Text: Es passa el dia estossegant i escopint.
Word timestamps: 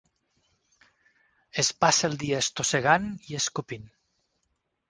Es 1.63 1.69
passa 1.85 2.09
el 2.13 2.17
dia 2.25 2.41
estossegant 2.47 3.09
i 3.33 3.41
escopint. 3.45 3.89